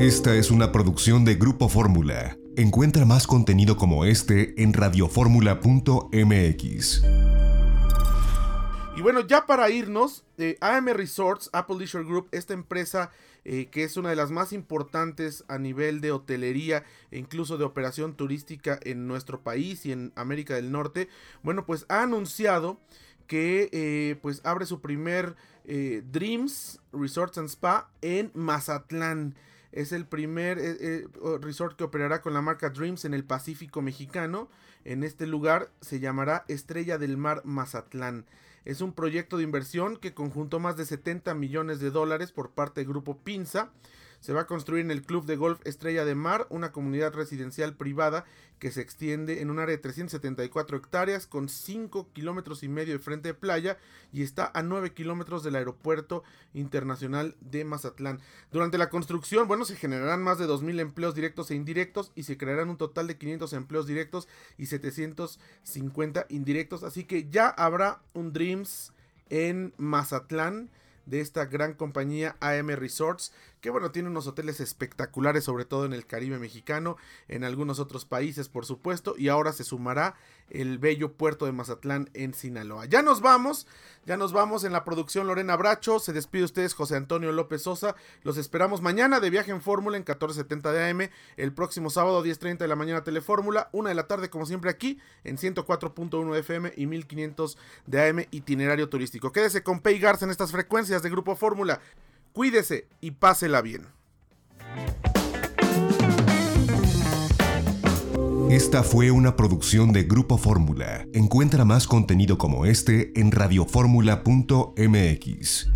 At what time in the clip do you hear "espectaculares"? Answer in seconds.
74.60-75.44